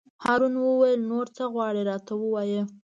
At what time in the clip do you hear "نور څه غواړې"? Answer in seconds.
1.11-1.81